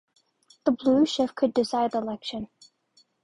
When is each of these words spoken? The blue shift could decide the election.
The 0.65 0.71
blue 0.71 1.05
shift 1.05 1.35
could 1.35 1.53
decide 1.53 1.91
the 1.91 1.99
election. 1.99 2.47